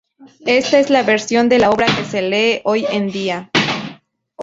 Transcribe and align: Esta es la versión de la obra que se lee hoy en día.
Esta 0.47 0.79
es 0.79 0.89
la 0.89 1.03
versión 1.03 1.47
de 1.47 1.59
la 1.59 1.69
obra 1.69 1.85
que 1.85 2.05
se 2.05 2.23
lee 2.23 2.61
hoy 2.63 2.85
en 2.91 3.11
día. 3.11 3.51